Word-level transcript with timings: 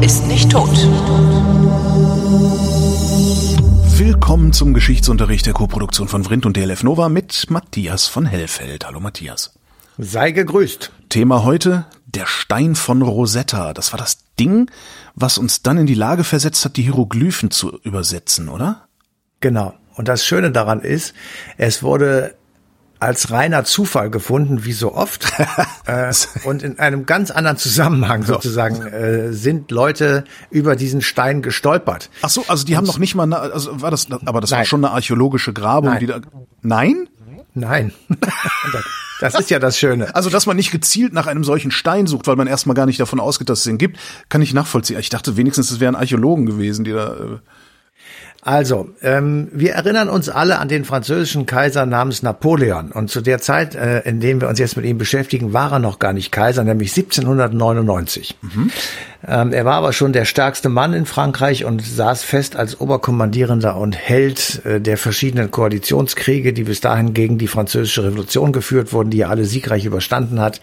ist 0.00 0.26
nicht 0.26 0.50
tot. 0.50 0.70
Willkommen 3.98 4.54
zum 4.54 4.72
Geschichtsunterricht 4.72 5.44
der 5.44 5.52
Koproduktion 5.52 6.08
von 6.08 6.24
Vrindt 6.24 6.46
und 6.46 6.56
DLF 6.56 6.82
Nova 6.84 7.10
mit 7.10 7.50
Matthias 7.50 8.06
von 8.06 8.24
Hellfeld. 8.24 8.86
Hallo 8.86 9.00
Matthias. 9.00 9.52
Sei 9.98 10.30
gegrüßt. 10.30 10.90
Thema 11.10 11.44
heute, 11.44 11.84
der 12.06 12.24
Stein 12.24 12.76
von 12.76 13.02
Rosetta. 13.02 13.74
Das 13.74 13.92
war 13.92 13.98
das 13.98 14.24
Ding, 14.38 14.70
was 15.14 15.36
uns 15.36 15.60
dann 15.60 15.76
in 15.76 15.86
die 15.86 15.94
Lage 15.94 16.24
versetzt 16.24 16.64
hat, 16.64 16.78
die 16.78 16.82
Hieroglyphen 16.82 17.50
zu 17.50 17.78
übersetzen, 17.82 18.48
oder? 18.48 18.88
Genau. 19.40 19.74
Und 19.96 20.08
das 20.08 20.24
Schöne 20.24 20.50
daran 20.50 20.80
ist, 20.80 21.12
es 21.58 21.82
wurde 21.82 22.36
als 23.00 23.30
reiner 23.30 23.64
Zufall 23.64 24.10
gefunden, 24.10 24.64
wie 24.64 24.72
so 24.72 24.94
oft. 24.94 25.32
äh, 25.86 26.12
und 26.44 26.62
in 26.62 26.78
einem 26.78 27.06
ganz 27.06 27.30
anderen 27.30 27.56
Zusammenhang 27.56 28.24
sozusagen 28.24 28.86
äh, 28.86 29.32
sind 29.32 29.70
Leute 29.70 30.24
über 30.50 30.76
diesen 30.76 31.00
Stein 31.00 31.42
gestolpert. 31.42 32.10
Ach 32.22 32.28
so, 32.28 32.44
also 32.46 32.64
die 32.64 32.72
und 32.72 32.78
haben 32.78 32.86
noch 32.86 32.98
nicht 32.98 33.14
mal, 33.14 33.32
also 33.32 33.80
war 33.80 33.90
das, 33.90 34.08
aber 34.10 34.40
das 34.40 34.50
Nein. 34.50 34.58
war 34.58 34.64
schon 34.66 34.84
eine 34.84 34.94
archäologische 34.94 35.52
Grabung, 35.52 35.90
Nein. 35.90 36.00
die 36.00 36.06
da, 36.06 36.20
nein? 36.62 37.08
Nein. 37.54 37.92
das 39.20 39.34
ist 39.34 39.50
ja 39.50 39.58
das 39.58 39.78
Schöne. 39.78 40.14
Also, 40.14 40.30
dass 40.30 40.46
man 40.46 40.56
nicht 40.56 40.70
gezielt 40.70 41.12
nach 41.12 41.26
einem 41.26 41.42
solchen 41.42 41.70
Stein 41.70 42.06
sucht, 42.06 42.26
weil 42.26 42.36
man 42.36 42.46
erstmal 42.46 42.74
gar 42.74 42.86
nicht 42.86 43.00
davon 43.00 43.18
ausgeht, 43.18 43.48
dass 43.48 43.60
es 43.60 43.64
den 43.64 43.78
gibt, 43.78 43.98
kann 44.28 44.42
ich 44.42 44.54
nachvollziehen. 44.54 45.00
Ich 45.00 45.08
dachte 45.08 45.36
wenigstens, 45.36 45.70
es 45.70 45.80
wären 45.80 45.96
Archäologen 45.96 46.46
gewesen, 46.46 46.84
die 46.84 46.92
da, 46.92 47.14
äh, 47.14 47.38
Also, 48.42 48.88
ähm, 49.02 49.48
wir 49.52 49.72
erinnern 49.72 50.08
uns 50.08 50.30
alle 50.30 50.58
an 50.58 50.68
den 50.68 50.86
französischen 50.86 51.44
Kaiser 51.44 51.84
namens 51.84 52.22
Napoleon. 52.22 52.90
Und 52.90 53.10
zu 53.10 53.20
der 53.20 53.38
Zeit, 53.40 53.74
äh, 53.74 54.00
in 54.00 54.20
dem 54.20 54.40
wir 54.40 54.48
uns 54.48 54.58
jetzt 54.58 54.76
mit 54.76 54.86
ihm 54.86 54.96
beschäftigen, 54.96 55.52
war 55.52 55.72
er 55.72 55.78
noch 55.78 55.98
gar 55.98 56.14
nicht 56.14 56.32
Kaiser, 56.32 56.64
nämlich 56.64 56.90
1799. 56.90 58.36
Ähm, 59.26 59.52
er 59.52 59.66
war 59.66 59.74
aber 59.74 59.92
schon 59.92 60.14
der 60.14 60.24
stärkste 60.24 60.70
Mann 60.70 60.94
in 60.94 61.04
Frankreich 61.04 61.66
und 61.66 61.82
saß 61.82 62.22
fest 62.22 62.56
als 62.56 62.80
Oberkommandierender 62.80 63.76
und 63.76 63.94
Held 63.94 64.64
äh, 64.64 64.80
der 64.80 64.96
verschiedenen 64.96 65.50
Koalitionskriege, 65.50 66.54
die 66.54 66.64
bis 66.64 66.80
dahin 66.80 67.12
gegen 67.12 67.36
die 67.36 67.46
französische 67.46 68.04
Revolution 68.04 68.52
geführt 68.52 68.94
wurden, 68.94 69.10
die 69.10 69.20
er 69.20 69.30
alle 69.30 69.44
siegreich 69.44 69.84
überstanden 69.84 70.40
hat. 70.40 70.62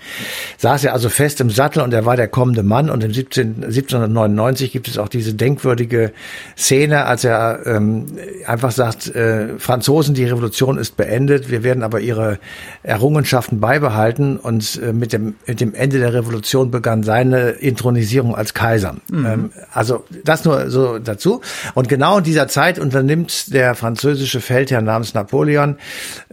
Saß 0.57 0.85
er 0.85 0.93
also 0.93 1.09
fest 1.09 1.39
im 1.39 1.51
Sattel 1.51 1.83
und 1.83 1.93
er 1.93 2.05
war 2.05 2.15
der 2.15 2.27
kommende 2.27 2.63
Mann. 2.63 2.89
Und 2.89 3.03
im 3.03 3.13
17, 3.13 3.63
1799 3.63 4.71
gibt 4.71 4.87
es 4.87 4.97
auch 4.97 5.09
diese 5.09 5.35
denkwürdige 5.35 6.11
Szene, 6.57 7.05
als 7.05 7.23
er 7.23 7.66
ähm, 7.67 8.05
einfach 8.45 8.71
sagt, 8.71 9.13
äh, 9.15 9.59
Franzosen, 9.59 10.15
die 10.15 10.25
Revolution 10.25 10.77
ist 10.77 10.97
beendet, 10.97 11.51
wir 11.51 11.63
werden 11.63 11.83
aber 11.83 11.99
ihre 11.99 12.39
Errungenschaften 12.83 13.59
beibehalten. 13.59 14.37
Und 14.37 14.81
äh, 14.81 14.93
mit, 14.93 15.13
dem, 15.13 15.35
mit 15.45 15.61
dem 15.61 15.73
Ende 15.73 15.99
der 15.99 16.13
Revolution 16.13 16.71
begann 16.71 17.03
seine 17.03 17.49
Intronisierung 17.49 18.35
als 18.35 18.53
Kaiser. 18.53 18.95
Ähm, 19.11 19.51
also 19.73 20.05
das 20.23 20.45
nur 20.45 20.69
so 20.69 20.99
dazu. 20.99 21.41
Und 21.73 21.89
genau 21.89 22.19
in 22.19 22.23
dieser 22.23 22.47
Zeit 22.47 22.79
unternimmt 22.79 23.53
der 23.53 23.75
französische 23.75 24.41
Feldherr 24.41 24.81
namens 24.81 25.13
Napoleon 25.13 25.77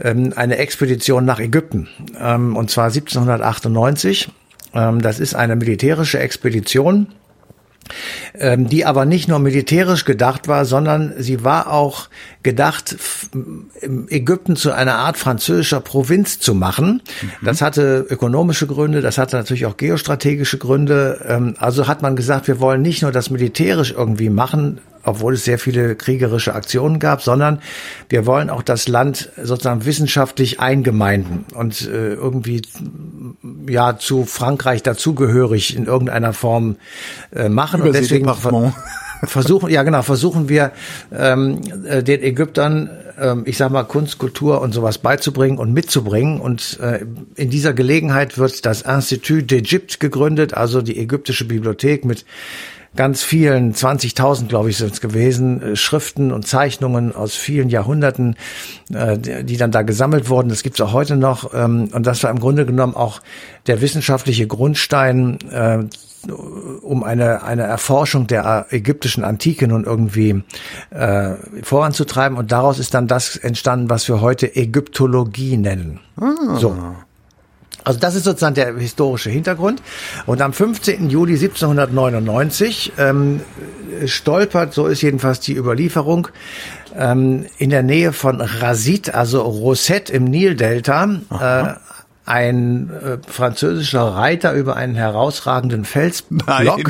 ähm, 0.01 0.33
eine 0.37 0.59
Expedition 0.59 1.25
nach 1.25 1.41
Ägypten. 1.41 1.89
Ähm, 2.21 2.57
und 2.57 2.71
zwar 2.71 2.87
1798. 2.87 4.29
Ähm, 4.75 5.03
das 5.03 5.21
ist 5.21 5.35
eine 5.35 5.57
militärische 5.57 6.19
Expedition 6.19 7.09
die 8.57 8.85
aber 8.85 9.05
nicht 9.05 9.29
nur 9.29 9.39
militärisch 9.39 10.05
gedacht 10.05 10.49
war, 10.49 10.65
sondern 10.65 11.13
sie 11.19 11.45
war 11.45 11.71
auch 11.71 12.09
gedacht, 12.43 12.97
Ägypten 14.09 14.57
zu 14.57 14.73
einer 14.73 14.97
Art 14.97 15.17
französischer 15.17 15.81
Provinz 15.81 16.41
zu 16.41 16.55
machen. 16.55 17.03
Das 17.43 17.61
hatte 17.63 18.07
ökonomische 18.09 18.67
Gründe, 18.67 19.01
das 19.01 19.19
hatte 19.19 19.37
natürlich 19.37 19.67
auch 19.67 19.77
geostrategische 19.77 20.59
Gründe. 20.59 21.25
Ähm, 21.29 21.55
Also 21.59 21.87
hat 21.87 22.03
man 22.03 22.17
gesagt, 22.17 22.49
wir 22.49 22.61
wollen 22.61 22.83
nicht 22.83 23.03
nur 23.03 23.13
das 23.13 23.31
militärisch 23.31 23.93
irgendwie 23.97 24.31
machen, 24.31 24.79
obwohl 25.05 25.35
es 25.35 25.45
sehr 25.45 25.59
viele 25.59 25.95
kriegerische 25.95 26.55
Aktionen 26.55 26.99
gab, 26.99 27.23
sondern 27.23 27.61
wir 28.09 28.27
wollen 28.27 28.51
auch 28.51 28.63
das 28.63 28.89
Land 28.89 29.31
sozusagen 29.43 29.85
wissenschaftlich 29.85 30.61
eingemeinden 30.61 31.45
und 31.55 31.83
äh, 31.83 32.15
irgendwie 32.15 32.63
ja 33.69 33.97
zu 33.99 34.25
Frankreich 34.25 34.83
dazugehörig 34.83 35.77
in 35.77 35.87
irgendeiner 35.87 36.33
Form 36.33 36.77
äh, 37.35 37.49
machen. 37.49 37.83
Und 37.83 37.95
deswegen 37.95 38.31
versuchen 39.25 39.71
ja 39.71 39.83
genau 39.83 40.03
versuchen 40.03 40.49
wir 40.49 40.73
ähm, 41.13 41.61
äh, 41.87 42.03
den 42.03 42.23
Ägyptern 42.23 42.91
ähm, 43.19 43.43
ich 43.47 43.57
sag 43.57 43.71
mal 43.71 43.85
Kunst, 43.85 44.19
Kultur 44.19 44.61
und 44.61 44.73
sowas 44.73 44.99
beizubringen 44.99 45.59
und 45.59 45.73
mitzubringen. 45.73 46.41
Und 46.41 46.79
äh, 46.81 47.05
in 47.37 47.51
dieser 47.51 47.73
Gelegenheit 47.73 48.39
wird 48.39 48.67
das 48.67 48.83
Institut 48.83 49.51
d'Égypte 49.51 49.99
gegründet, 49.99 50.55
also 50.55 50.83
die 50.83 50.99
ägyptische 50.99 51.47
Bibliothek 51.47 52.05
mit 52.05 52.25
ganz 52.97 53.23
vielen, 53.23 53.75
20.000 53.75 54.47
glaube 54.47 54.71
ich 54.71 54.77
sind 54.77 54.93
es 54.93 55.01
gewesen, 55.01 55.63
äh, 55.63 55.77
Schriften 55.77 56.33
und 56.33 56.47
Zeichnungen 56.47 57.15
aus 57.15 57.35
vielen 57.35 57.69
Jahrhunderten, 57.69 58.37
äh, 58.93 59.19
die 59.19 59.57
dann 59.57 59.71
da 59.71 59.83
gesammelt 59.83 60.29
wurden. 60.29 60.49
Das 60.49 60.63
gibt's 60.63 60.81
auch 60.81 60.93
heute 60.93 61.17
noch. 61.17 61.53
ähm, 61.55 61.89
Und 61.93 62.07
das 62.07 62.23
war 62.23 62.31
im 62.31 62.39
Grunde 62.41 62.67
genommen 62.67 62.95
auch 62.95 63.21
der 63.67 63.81
wissenschaftliche 63.81 64.47
Grundstein, 64.47 65.39
äh, 65.51 65.85
um 66.83 67.05
eine, 67.05 67.43
eine 67.43 67.65
Erforschung 67.65 68.27
der 68.27 68.67
ägyptischen 68.71 69.25
Antike 69.25 69.69
nun 69.69 69.85
irgendwie 69.85 70.43
äh, 70.91 71.35
voranzutreiben. 71.63 72.39
Und 72.39 72.51
daraus 72.51 72.79
ist 72.79 72.95
dann 72.95 73.07
das 73.09 73.37
entstanden, 73.37 73.91
was 73.91 74.09
wir 74.09 74.21
heute 74.21 74.57
Ägyptologie 74.57 75.59
nennen. 75.59 76.01
So. 76.59 76.77
Also 77.83 77.99
das 77.99 78.15
ist 78.15 78.25
sozusagen 78.25 78.55
der 78.55 78.77
historische 78.77 79.31
Hintergrund. 79.31 79.83
Und 80.27 80.41
am 80.41 80.53
15. 80.53 81.11
Juli 81.11 81.35
1799 81.35 82.93
ähm, 82.99 83.41
stolpert, 84.07 84.75
so 84.75 84.87
ist 84.87 85.03
jedenfalls 85.03 85.41
die 85.41 85.55
Überlieferung, 85.55 86.29
ähm, 86.97 87.47
in 87.59 87.71
der 87.71 87.83
Nähe 87.83 88.13
von 88.13 88.41
Rasit, 88.41 89.15
also 89.15 89.43
Rosette 89.43 90.13
im 90.13 90.25
Nildelta, 90.25 91.09
äh, 91.31 91.75
ein 92.27 92.91
äh, 92.91 93.19
französischer 93.31 94.03
Reiter 94.03 94.53
über 94.55 94.77
einen 94.77 94.95
herausragenden 94.95 95.85
Felsblock. 95.85 96.47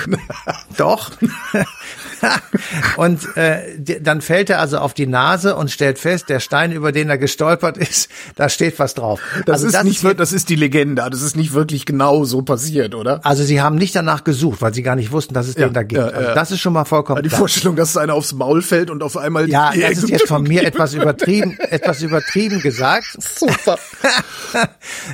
Nein. 0.06 0.18
Doch. 0.76 1.10
und 2.96 3.36
äh, 3.36 4.00
dann 4.00 4.20
fällt 4.20 4.50
er 4.50 4.60
also 4.60 4.78
auf 4.78 4.94
die 4.94 5.06
Nase 5.06 5.56
und 5.56 5.70
stellt 5.70 5.98
fest, 5.98 6.28
der 6.28 6.40
Stein, 6.40 6.72
über 6.72 6.92
den 6.92 7.10
er 7.10 7.18
gestolpert 7.18 7.76
ist, 7.76 8.08
da 8.36 8.48
steht 8.48 8.78
was 8.78 8.94
drauf. 8.94 9.20
Das 9.46 9.64
also 9.64 9.76
ist 9.76 9.84
nicht, 9.84 10.02
wir- 10.04 10.14
das 10.14 10.32
ist 10.32 10.48
die 10.48 10.56
Legende. 10.56 11.06
Das 11.10 11.22
ist 11.22 11.36
nicht 11.36 11.52
wirklich 11.52 11.84
genau 11.86 12.24
so 12.24 12.42
passiert, 12.42 12.94
oder? 12.94 13.20
Also 13.24 13.42
sie 13.44 13.60
haben 13.60 13.76
nicht 13.76 13.94
danach 13.94 14.24
gesucht, 14.24 14.62
weil 14.62 14.72
sie 14.72 14.82
gar 14.82 14.96
nicht 14.96 15.12
wussten, 15.12 15.34
dass 15.34 15.48
es 15.48 15.56
Ja, 15.56 15.66
den 15.68 15.74
da 15.74 15.82
gibt. 15.82 16.00
ja, 16.00 16.06
also 16.08 16.28
ja. 16.28 16.34
das 16.34 16.50
ist 16.50 16.60
schon 16.60 16.72
mal 16.72 16.84
vollkommen 16.84 17.22
Die 17.22 17.28
klar. 17.28 17.40
Vorstellung, 17.40 17.76
dass 17.76 17.90
es 17.90 17.96
einer 17.96 18.14
aufs 18.14 18.32
Maul 18.32 18.62
fällt 18.62 18.90
und 18.90 19.02
auf 19.02 19.16
einmal 19.16 19.48
Ja, 19.48 19.72
das 19.74 19.98
ist 19.98 20.08
jetzt 20.08 20.28
von 20.28 20.42
mir 20.44 20.64
etwas 20.64 20.94
übertrieben, 20.94 21.58
etwas 21.58 22.02
übertrieben 22.02 22.60
gesagt. 22.60 23.06
Super. 23.18 23.78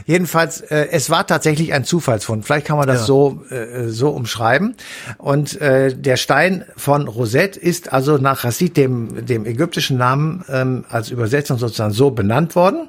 Jedenfalls, 0.06 0.60
äh, 0.60 0.88
es 0.90 1.10
war 1.10 1.26
tatsächlich 1.26 1.72
ein 1.72 1.84
Zufallsfund. 1.84 2.44
Vielleicht 2.44 2.66
kann 2.66 2.76
man 2.76 2.86
das 2.86 3.00
Ja. 3.00 3.06
so 3.06 3.42
äh, 3.50 3.88
so 3.88 4.10
umschreiben. 4.10 4.76
Und 5.18 5.60
äh, 5.60 5.94
der 5.94 6.16
Stein 6.16 6.64
von 6.76 7.08
Rosette 7.08 7.58
ist 7.58 7.92
also 7.92 8.18
nach 8.18 8.44
Rassid, 8.44 8.76
dem 8.76 9.26
dem 9.26 9.46
ägyptischen 9.46 9.96
Namen, 9.96 10.44
ähm, 10.48 10.84
als 10.88 11.10
Übersetzung 11.10 11.58
sozusagen 11.58 11.92
so 11.92 12.10
benannt 12.10 12.54
worden. 12.56 12.88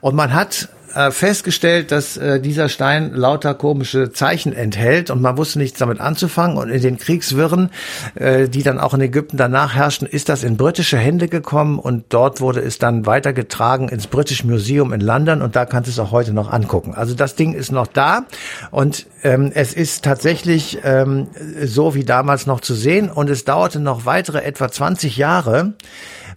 Und 0.00 0.14
man 0.14 0.32
hat 0.34 0.68
äh, 0.94 1.10
festgestellt, 1.10 1.92
dass 1.92 2.16
äh, 2.16 2.40
dieser 2.40 2.68
Stein 2.68 3.14
lauter 3.14 3.54
komische 3.54 4.12
Zeichen 4.12 4.52
enthält 4.52 5.10
und 5.10 5.20
man 5.20 5.36
wusste 5.36 5.58
nichts 5.58 5.78
damit 5.78 6.00
anzufangen. 6.00 6.56
Und 6.56 6.70
in 6.70 6.80
den 6.80 6.98
Kriegswirren, 6.98 7.70
äh, 8.14 8.48
die 8.48 8.62
dann 8.62 8.78
auch 8.80 8.94
in 8.94 9.00
Ägypten 9.00 9.36
danach 9.36 9.74
herrschten, 9.74 10.08
ist 10.08 10.28
das 10.28 10.42
in 10.42 10.56
britische 10.56 10.98
Hände 10.98 11.28
gekommen 11.28 11.78
und 11.78 12.04
dort 12.08 12.40
wurde 12.40 12.60
es 12.60 12.78
dann 12.78 13.06
weitergetragen 13.06 13.88
ins 13.88 14.06
British 14.06 14.44
Museum 14.44 14.92
in 14.92 15.00
London 15.00 15.42
und 15.42 15.56
da 15.56 15.66
kannst 15.66 15.88
du 15.88 15.92
es 15.92 15.98
auch 15.98 16.10
heute 16.10 16.32
noch 16.32 16.50
angucken. 16.52 16.94
Also 16.94 17.14
das 17.14 17.34
Ding 17.34 17.54
ist 17.54 17.72
noch 17.72 17.86
da 17.86 18.26
und 18.70 19.06
ähm, 19.22 19.52
es 19.54 19.72
ist 19.74 20.04
tatsächlich 20.04 20.78
ähm, 20.84 21.28
so 21.64 21.94
wie 21.94 22.04
damals 22.04 22.46
noch 22.46 22.60
zu 22.60 22.74
sehen 22.74 23.10
und 23.10 23.30
es 23.30 23.44
dauerte 23.44 23.80
noch 23.80 24.06
weitere 24.06 24.42
etwa 24.42 24.70
20 24.70 25.16
Jahre, 25.16 25.74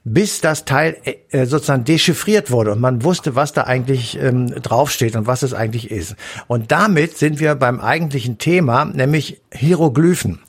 bis 0.06 0.42
das 0.42 0.66
Teil 0.66 0.98
äh, 1.32 1.46
sozusagen 1.46 1.86
dechiffriert 1.86 2.52
wurde 2.52 2.74
und 2.74 2.82
man 2.82 3.04
wusste, 3.04 3.36
was 3.36 3.54
da 3.54 3.64
eigentlich 3.64 4.20
ähm, 4.20 4.48
draufsteht 4.48 5.16
und 5.16 5.28
was 5.28 5.44
es 5.44 5.54
eigentlich 5.54 5.92
ist. 5.92 6.16
Und 6.48 6.72
damit 6.72 7.18
sind 7.18 7.40
wir 7.40 7.56
beim 7.56 7.80
eigentlichen 7.80 8.38
Thema, 8.38 8.86
nämlich 8.86 9.42
Hieroglyphen. 9.52 10.40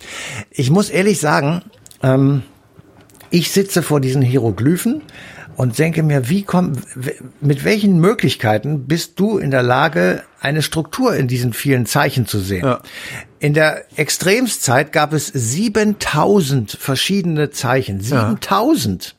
Ich 0.51 0.71
muss 0.71 0.91
ehrlich 0.91 1.21
sagen, 1.21 1.63
ähm, 2.03 2.43
ich 3.31 3.53
sitze 3.53 3.83
vor 3.83 4.01
diesen 4.01 4.23
Hieroglyphen 4.23 5.03
und 5.57 5.79
denke 5.79 6.03
mir, 6.03 6.29
wie 6.29 6.43
komm, 6.43 6.73
mit 7.41 7.65
welchen 7.65 8.01
Möglichkeiten 8.01 8.87
bist 8.87 9.21
du 9.21 9.39
in 9.39 9.53
der 9.53 9.63
Lage, 9.63 10.25
eine 10.41 10.63
Struktur 10.63 11.15
in 11.15 11.29
diesen 11.29 11.53
vielen 11.53 11.87
Zeichen 11.87 12.27
zu 12.27 12.41
sehen? 12.41 12.65
Ja. 12.65 12.81
In 13.39 13.55
der 13.55 13.85
Extremszeit 13.97 14.91
gab 14.91 15.13
es 15.13 15.29
7000 15.29 16.73
verschiedene 16.73 17.51
Zeichen. 17.51 18.01
7000. 18.01 19.15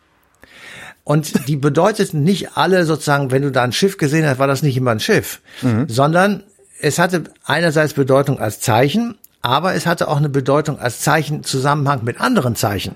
Und 1.05 1.47
die 1.47 1.55
bedeuteten 1.55 2.23
nicht 2.23 2.57
alle 2.57 2.83
sozusagen, 2.85 3.31
wenn 3.31 3.43
du 3.43 3.51
da 3.51 3.61
ein 3.63 3.71
Schiff 3.71 3.97
gesehen 3.97 4.27
hast, 4.27 4.39
war 4.39 4.47
das 4.47 4.63
nicht 4.63 4.75
immer 4.75 4.91
ein 4.91 4.99
Schiff, 4.99 5.39
sondern 5.87 6.43
es 6.81 6.99
hatte 6.99 7.25
einerseits 7.45 7.93
Bedeutung 7.93 8.39
als 8.39 8.59
Zeichen, 8.59 9.15
aber 9.41 9.75
es 9.75 9.85
hatte 9.85 10.07
auch 10.07 10.17
eine 10.17 10.29
Bedeutung 10.29 10.79
als 10.79 11.01
Zeichen 11.01 11.43
Zusammenhang 11.43 12.03
mit 12.03 12.19
anderen 12.19 12.55
Zeichen. 12.55 12.95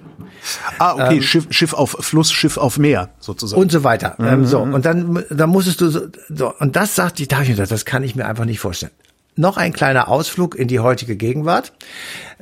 Ah, 0.79 0.93
okay, 0.93 1.17
ähm, 1.17 1.21
Schiff, 1.21 1.47
Schiff 1.51 1.73
auf 1.73 1.91
Fluss, 1.99 2.31
Schiff 2.31 2.57
auf 2.57 2.79
Meer 2.79 3.09
sozusagen. 3.19 3.61
Und 3.61 3.71
so 3.71 3.83
weiter. 3.83 4.15
Mhm. 4.17 4.25
Ähm, 4.25 4.45
so 4.45 4.59
und 4.59 4.85
dann, 4.85 5.23
dann 5.29 5.49
musstest 5.49 5.81
du 5.81 5.89
so, 5.89 6.07
so 6.29 6.53
und 6.57 6.75
das 6.75 6.95
sagt 6.95 7.19
die, 7.19 7.27
gedacht, 7.27 7.69
das 7.69 7.85
kann 7.85 8.03
ich 8.03 8.15
mir 8.15 8.25
einfach 8.25 8.45
nicht 8.45 8.59
vorstellen. 8.59 8.91
Noch 9.39 9.55
ein 9.55 9.71
kleiner 9.71 10.09
Ausflug 10.09 10.55
in 10.55 10.67
die 10.67 10.81
heutige 10.81 11.15
Gegenwart. 11.15 11.71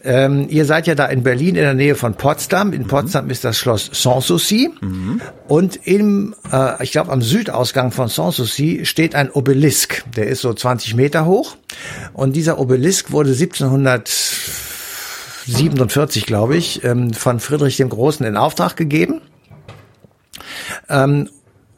Ähm, 0.03 0.47
ihr 0.49 0.65
seid 0.65 0.87
ja 0.87 0.95
da 0.95 1.05
in 1.05 1.21
Berlin 1.21 1.49
in 1.49 1.61
der 1.61 1.75
Nähe 1.75 1.93
von 1.93 2.15
Potsdam. 2.15 2.73
In 2.73 2.81
mhm. 2.81 2.87
Potsdam 2.87 3.29
ist 3.29 3.43
das 3.43 3.59
Schloss 3.59 3.91
Sanssouci. 3.93 4.71
Mhm. 4.81 5.21
Und 5.47 5.75
im, 5.85 6.33
äh, 6.51 6.83
ich 6.83 6.91
glaube, 6.91 7.11
am 7.11 7.21
Südausgang 7.21 7.91
von 7.91 8.07
Sanssouci 8.07 8.83
steht 8.85 9.13
ein 9.13 9.29
Obelisk. 9.29 10.05
Der 10.15 10.25
ist 10.25 10.41
so 10.41 10.51
20 10.51 10.95
Meter 10.95 11.27
hoch. 11.27 11.55
Und 12.13 12.35
dieser 12.35 12.57
Obelisk 12.57 13.11
wurde 13.11 13.29
1747, 13.29 16.25
glaube 16.25 16.57
ich, 16.57 16.83
ähm, 16.83 17.13
von 17.13 17.39
Friedrich 17.39 17.77
dem 17.77 17.89
Großen 17.89 18.25
in 18.25 18.37
Auftrag 18.37 18.75
gegeben. 18.75 19.21
Ähm, 20.89 21.29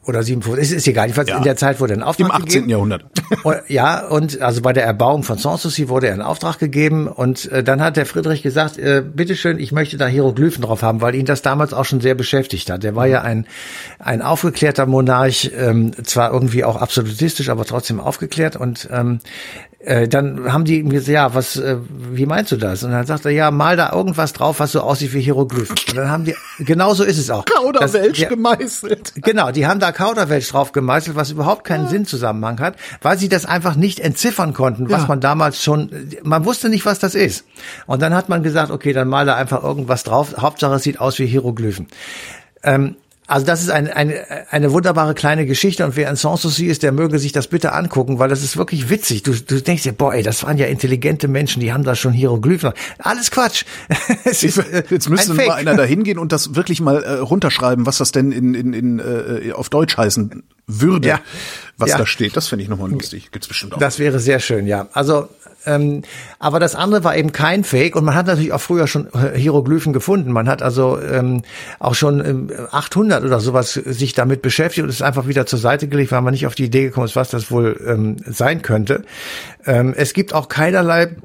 oder 0.06 0.22
57, 0.22 0.64
es 0.64 0.72
ist 0.72 0.88
egal, 0.88 1.06
jedenfalls 1.06 1.28
ja. 1.28 1.36
in 1.36 1.42
der 1.42 1.56
Zeit 1.56 1.78
wurde 1.78 1.92
ein 1.94 2.02
Auftrag 2.02 2.28
gegeben. 2.28 2.40
Im 2.40 2.42
18. 2.42 2.52
Gegeben. 2.52 2.70
Jahrhundert. 2.70 3.04
ja, 3.68 4.06
und 4.06 4.40
also 4.40 4.62
bei 4.62 4.72
der 4.72 4.84
Erbauung 4.84 5.22
von 5.22 5.36
Sanssouci 5.36 5.88
wurde 5.88 6.08
er 6.08 6.14
in 6.14 6.22
Auftrag 6.22 6.58
gegeben 6.58 7.06
und 7.06 7.50
äh, 7.52 7.62
dann 7.62 7.82
hat 7.82 7.96
der 7.96 8.06
Friedrich 8.06 8.42
gesagt, 8.42 8.78
äh, 8.78 9.02
bitteschön, 9.02 9.58
ich 9.58 9.72
möchte 9.72 9.98
da 9.98 10.06
Hieroglyphen 10.06 10.62
drauf 10.62 10.82
haben, 10.82 11.00
weil 11.00 11.14
ihn 11.14 11.26
das 11.26 11.42
damals 11.42 11.74
auch 11.74 11.84
schon 11.84 12.00
sehr 12.00 12.14
beschäftigt 12.14 12.70
hat. 12.70 12.82
Der 12.82 12.96
war 12.96 13.06
ja 13.06 13.22
ein, 13.22 13.46
ein 13.98 14.22
aufgeklärter 14.22 14.86
Monarch, 14.86 15.50
ähm, 15.56 15.92
zwar 16.04 16.32
irgendwie 16.32 16.64
auch 16.64 16.76
absolutistisch, 16.76 17.50
aber 17.50 17.66
trotzdem 17.66 18.00
aufgeklärt 18.00 18.56
und 18.56 18.88
ähm, 18.90 19.20
äh, 19.82 20.08
dann 20.08 20.52
haben 20.52 20.66
die 20.66 20.78
ihm 20.78 20.90
gesagt, 20.90 21.08
ja, 21.08 21.34
was, 21.34 21.56
äh, 21.56 21.78
wie 21.88 22.26
meinst 22.26 22.52
du 22.52 22.56
das? 22.56 22.84
Und 22.84 22.90
dann 22.90 23.06
sagt 23.06 23.24
er, 23.24 23.30
ja, 23.30 23.50
mal 23.50 23.78
da 23.78 23.92
irgendwas 23.92 24.34
drauf, 24.34 24.60
was 24.60 24.72
so 24.72 24.82
aussieht 24.82 25.14
wie 25.14 25.22
Hieroglyphen. 25.22 25.76
Und 25.88 25.96
dann 25.96 26.10
haben 26.10 26.24
die, 26.26 26.34
genau 26.58 26.92
so 26.92 27.02
ist 27.02 27.16
es 27.16 27.30
auch. 27.30 27.46
Kauderwelsch 27.46 28.28
gemeißelt. 28.28 29.14
Genau, 29.22 29.50
die 29.50 29.66
haben 29.66 29.80
da 29.80 29.92
Kauderwelsch 29.92 30.48
drauf 30.48 30.72
gemeißelt, 30.72 31.16
was 31.16 31.30
überhaupt 31.30 31.64
keinen 31.64 31.84
ja. 31.84 31.90
Sinnzusammenhang 31.90 32.60
hat, 32.60 32.76
weil 33.00 33.18
sie 33.18 33.28
das 33.28 33.46
einfach 33.46 33.74
nicht 33.74 34.00
entziffern 34.00 34.52
konnten, 34.52 34.90
was 34.90 35.02
ja. 35.02 35.08
man 35.08 35.20
damals 35.20 35.62
schon, 35.62 35.90
man 36.22 36.44
wusste 36.44 36.68
nicht, 36.68 36.84
was 36.84 36.98
das 36.98 37.14
ist. 37.14 37.44
Und 37.86 38.02
dann 38.02 38.14
hat 38.14 38.28
man 38.28 38.42
gesagt, 38.42 38.70
okay, 38.70 38.92
dann 38.92 39.08
mal 39.08 39.24
da 39.24 39.36
einfach 39.36 39.62
irgendwas 39.62 40.02
drauf, 40.02 40.34
Hauptsache 40.38 40.74
es 40.74 40.82
sieht 40.82 41.00
aus 41.00 41.18
wie 41.18 41.26
Hieroglyphen. 41.26 41.88
Ähm, 42.62 42.96
also 43.30 43.46
das 43.46 43.62
ist 43.62 43.70
eine, 43.70 43.94
eine, 43.94 44.26
eine 44.50 44.72
wunderbare 44.72 45.14
kleine 45.14 45.46
Geschichte 45.46 45.84
und 45.84 45.94
wer 45.94 46.10
in 46.10 46.16
Sanssouci 46.16 46.66
ist, 46.66 46.82
der 46.82 46.90
möge 46.90 47.20
sich 47.20 47.30
das 47.30 47.46
bitte 47.46 47.72
angucken, 47.72 48.18
weil 48.18 48.28
das 48.28 48.42
ist 48.42 48.56
wirklich 48.56 48.90
witzig. 48.90 49.22
Du, 49.22 49.32
du 49.32 49.62
denkst 49.62 49.84
dir, 49.84 49.92
boah, 49.92 50.12
ey, 50.12 50.24
das 50.24 50.42
waren 50.42 50.58
ja 50.58 50.66
intelligente 50.66 51.28
Menschen, 51.28 51.60
die 51.60 51.72
haben 51.72 51.84
da 51.84 51.94
schon 51.94 52.12
Hieroglyphen. 52.12 52.72
Alles 52.98 53.30
Quatsch. 53.30 53.64
es 54.24 54.42
ist, 54.42 54.58
äh, 54.58 54.82
Jetzt 54.90 55.08
müsste 55.08 55.30
ein 55.30 55.46
mal 55.46 55.50
einer 55.52 55.76
da 55.76 55.84
hingehen 55.84 56.18
und 56.18 56.32
das 56.32 56.56
wirklich 56.56 56.80
mal 56.80 57.04
äh, 57.04 57.18
runterschreiben, 57.18 57.86
was 57.86 57.98
das 57.98 58.10
denn 58.10 58.32
in, 58.32 58.54
in, 58.54 58.72
in, 58.72 58.98
äh, 58.98 59.52
auf 59.52 59.68
Deutsch 59.68 59.96
heißen 59.96 60.42
würde, 60.66 61.08
ja. 61.08 61.20
Was 61.80 61.90
ja. 61.90 61.98
da 61.98 62.06
steht. 62.06 62.36
Das 62.36 62.48
finde 62.48 62.62
ich 62.62 62.68
nochmal 62.68 62.90
lustig. 62.90 63.30
Gibt's 63.32 63.48
bestimmt 63.48 63.74
auch. 63.74 63.78
Das 63.78 63.98
wäre 63.98 64.18
sehr 64.18 64.40
schön, 64.40 64.66
ja. 64.66 64.88
Also 64.92 65.28
ähm, 65.66 66.02
aber 66.38 66.58
das 66.58 66.74
andere 66.74 67.04
war 67.04 67.16
eben 67.16 67.32
kein 67.32 67.64
Fake 67.64 67.96
und 67.96 68.04
man 68.04 68.14
hat 68.14 68.26
natürlich 68.26 68.52
auch 68.52 68.60
früher 68.60 68.86
schon 68.86 69.08
Hieroglyphen 69.34 69.92
gefunden. 69.92 70.32
Man 70.32 70.48
hat 70.48 70.62
also 70.62 70.98
ähm, 71.00 71.42
auch 71.78 71.94
schon 71.94 72.24
ähm, 72.24 72.50
800 72.70 73.24
oder 73.24 73.40
sowas 73.40 73.74
sich 73.74 74.14
damit 74.14 74.42
beschäftigt 74.42 74.84
und 74.84 74.88
ist 74.88 75.02
einfach 75.02 75.26
wieder 75.26 75.46
zur 75.46 75.58
Seite 75.58 75.88
gelegt, 75.88 76.12
weil 76.12 76.22
man 76.22 76.32
nicht 76.32 76.46
auf 76.46 76.54
die 76.54 76.64
Idee 76.64 76.84
gekommen 76.84 77.06
ist, 77.06 77.16
was 77.16 77.30
das 77.30 77.50
wohl 77.50 77.78
ähm, 77.86 78.16
sein 78.26 78.62
könnte. 78.62 79.04
Ähm, 79.66 79.94
es 79.96 80.14
gibt 80.14 80.32
auch 80.32 80.48
keinerlei 80.48 81.16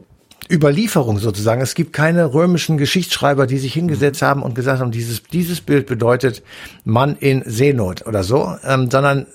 Überlieferung 0.51 1.17
sozusagen. 1.17 1.61
Es 1.61 1.73
gibt 1.73 1.93
keine 1.93 2.33
römischen 2.33 2.77
Geschichtsschreiber, 2.77 3.47
die 3.47 3.57
sich 3.57 3.73
hingesetzt 3.73 4.21
haben 4.21 4.43
und 4.43 4.53
gesagt 4.53 4.79
haben, 4.79 4.91
dieses, 4.91 5.23
dieses 5.23 5.61
Bild 5.61 5.87
bedeutet 5.87 6.43
Mann 6.83 7.15
in 7.19 7.41
Seenot 7.45 8.05
oder 8.05 8.23
so, 8.23 8.55
ähm, 8.63 8.91
sondern 8.91 9.25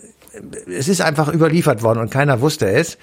es 0.67 0.89
ist 0.89 1.01
einfach 1.01 1.33
überliefert 1.33 1.83
worden 1.83 1.99
und 1.99 2.11
keiner 2.11 2.41
wusste 2.41 2.69
es. 2.69 2.99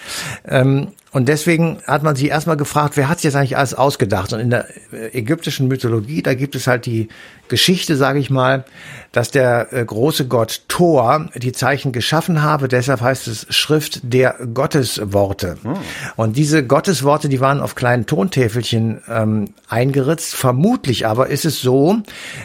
Ähm, 0.47 0.89
und 1.11 1.27
deswegen 1.27 1.79
hat 1.87 2.03
man 2.03 2.15
sich 2.15 2.29
erstmal 2.29 2.57
gefragt, 2.57 2.95
wer 2.95 3.09
hat 3.09 3.19
sich 3.19 3.25
jetzt 3.25 3.35
eigentlich 3.35 3.57
alles 3.57 3.73
ausgedacht? 3.73 4.33
Und 4.33 4.39
in 4.39 4.49
der 4.49 4.67
äh, 4.91 5.17
ägyptischen 5.17 5.67
Mythologie, 5.67 6.21
da 6.21 6.33
gibt 6.33 6.55
es 6.55 6.67
halt 6.67 6.85
die 6.85 7.07
Geschichte, 7.47 7.95
sage 7.95 8.19
ich 8.19 8.29
mal, 8.29 8.65
dass 9.11 9.31
der 9.31 9.73
äh, 9.73 9.83
große 9.83 10.27
Gott 10.27 10.63
Thor 10.67 11.29
die 11.35 11.53
Zeichen 11.53 11.91
geschaffen 11.91 12.41
habe. 12.41 12.67
Deshalb 12.67 13.01
heißt 13.01 13.27
es 13.27 13.47
Schrift 13.49 14.01
der 14.03 14.35
Gottesworte. 14.53 15.57
Hm. 15.63 15.73
Und 16.15 16.37
diese 16.37 16.65
Gottesworte, 16.65 17.29
die 17.29 17.39
waren 17.39 17.61
auf 17.61 17.75
kleinen 17.75 18.05
Tontäfelchen 18.05 19.01
ähm, 19.09 19.53
eingeritzt. 19.69 20.35
Vermutlich 20.35 21.07
aber 21.07 21.27
ist 21.27 21.45
es 21.45 21.61
so, 21.61 21.97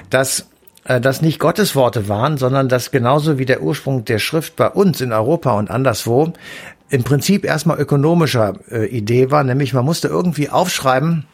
dass 0.09 0.47
das 0.85 1.23
nicht 1.23 1.39
Gottes 1.39 1.77
Worte 1.77 2.09
waren, 2.09 2.39
sondern 2.39 2.69
dass 2.69 2.91
genauso 2.91 3.39
wie 3.39 3.47
der 3.47 3.63
Ursprung 3.63 4.05
der 4.05 4.19
Schrift 4.19 4.57
bei 4.57 4.69
uns 4.69 5.01
in 5.01 5.13
Europa 5.13 5.53
und 5.53 5.71
anderswo 5.71 6.33
im 6.91 7.05
Prinzip 7.05 7.45
erstmal 7.45 7.79
ökonomischer 7.79 8.55
äh, 8.71 8.87
Idee 8.87 9.31
war, 9.31 9.45
nämlich 9.45 9.73
man 9.73 9.85
musste 9.85 10.09
irgendwie 10.09 10.51
aufschreiben, 10.51 11.27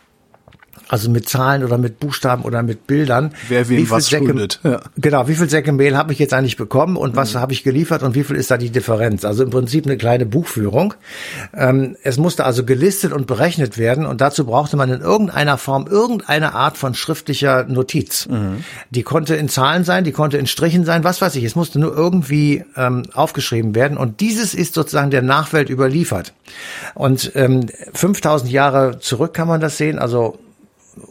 also 0.89 1.11
mit 1.11 1.29
Zahlen 1.29 1.65
oder 1.65 1.79
mit 1.79 2.01
Buchstaben 2.01 2.43
oder 2.43 2.63
mit 2.63 2.87
Bildern. 2.87 3.33
Wer 3.49 3.69
wem 3.69 3.89
was 3.91 4.07
Säcke, 4.07 4.27
schuldet. 4.27 4.61
Ja. 4.65 4.81
Genau, 4.97 5.29
wie 5.29 5.35
viel 5.35 5.49
Säcke 5.49 5.73
Mehl 5.73 5.97
habe 5.97 6.13
ich 6.13 6.19
jetzt 6.19 6.33
eigentlich 6.33 6.57
bekommen 6.57 6.97
und 6.97 7.15
was 7.15 7.35
mhm. 7.35 7.41
habe 7.41 7.53
ich 7.53 7.63
geliefert 7.63 8.03
und 8.03 8.15
wie 8.15 8.25
viel 8.25 8.37
ist 8.37 8.51
da 8.51 8.57
die 8.57 8.71
Differenz? 8.71 9.25
Also 9.25 9.45
im 9.45 9.51
Prinzip 9.51 9.87
eine 9.87 9.99
kleine 9.99 10.25
Buchführung. 10.25 10.95
Ähm, 11.55 11.97
es 12.03 12.17
musste 12.17 12.45
also 12.45 12.65
gelistet 12.65 13.13
und 13.13 13.27
berechnet 13.27 13.77
werden 13.77 14.07
und 14.07 14.21
dazu 14.21 14.47
brauchte 14.47 14.77
man 14.77 14.91
in 14.91 15.01
irgendeiner 15.01 15.59
Form 15.59 15.87
irgendeine 15.87 16.55
Art 16.55 16.79
von 16.79 16.95
schriftlicher 16.95 17.65
Notiz. 17.65 18.27
Mhm. 18.27 18.65
Die 18.91 19.03
konnte 19.03 19.37
in 19.37 19.49
Zahlen 19.49 19.85
sein, 19.85 20.05
die 20.05 20.13
konnte 20.13 20.39
in 20.39 20.47
Strichen 20.47 20.85
sein, 20.85 21.05
was 21.05 21.21
weiß 21.21 21.37
ich. 21.37 21.45
Es 21.45 21.55
musste 21.55 21.79
nur 21.79 21.95
irgendwie 21.95 22.65
ähm, 22.77 23.03
aufgeschrieben 23.13 23.75
werden 23.75 23.99
und 23.99 24.21
dieses 24.21 24.55
ist 24.55 24.75
sozusagen 24.75 25.11
der 25.11 25.23
Nachwelt 25.23 25.69
überliefert. 25.69 26.33
Und 26.95 27.33
ähm, 27.35 27.67
5000 27.93 28.51
Jahre 28.51 28.99
zurück 29.01 29.35
kann 29.35 29.49
man 29.49 29.61
das 29.61 29.77
sehen, 29.77 29.99
also 29.99 30.39